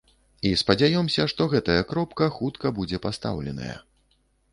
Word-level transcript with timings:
І, 0.19 0.51
спадзяёмся, 0.61 1.25
што 1.33 1.45
гэтая 1.51 1.75
кропка 1.91 2.29
хутка 2.39 2.67
будзе 2.79 3.01
пастаўленая. 3.05 3.75